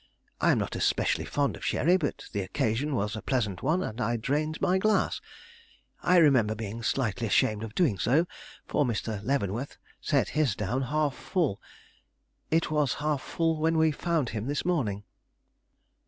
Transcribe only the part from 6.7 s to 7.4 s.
slightly